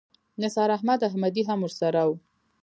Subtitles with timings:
[0.41, 2.11] نثار احمد احمدي هم ورسره و.